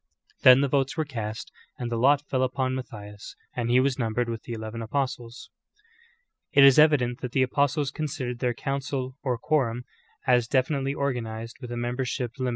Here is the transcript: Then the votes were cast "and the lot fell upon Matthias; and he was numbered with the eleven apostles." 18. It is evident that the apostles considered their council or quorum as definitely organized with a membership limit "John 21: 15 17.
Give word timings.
Then 0.41 0.61
the 0.61 0.67
votes 0.67 0.97
were 0.97 1.05
cast 1.05 1.51
"and 1.77 1.91
the 1.91 1.95
lot 1.95 2.23
fell 2.27 2.41
upon 2.41 2.73
Matthias; 2.73 3.35
and 3.55 3.69
he 3.69 3.79
was 3.79 3.99
numbered 3.99 4.29
with 4.29 4.41
the 4.41 4.53
eleven 4.53 4.81
apostles." 4.81 5.51
18. 6.53 6.63
It 6.63 6.65
is 6.67 6.79
evident 6.79 7.21
that 7.21 7.33
the 7.33 7.43
apostles 7.43 7.91
considered 7.91 8.39
their 8.39 8.55
council 8.55 9.15
or 9.21 9.37
quorum 9.37 9.83
as 10.25 10.47
definitely 10.47 10.95
organized 10.95 11.57
with 11.61 11.71
a 11.71 11.77
membership 11.77 12.31
limit 12.39 12.39
"John 12.39 12.45
21: 12.45 12.45
15 12.45 12.45
17. 12.47 12.49